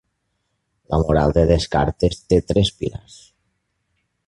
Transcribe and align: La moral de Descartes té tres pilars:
La 0.93 0.99
moral 1.01 1.35
de 1.35 1.43
Descartes 1.51 2.17
té 2.33 2.41
tres 2.53 2.73
pilars: 2.81 3.21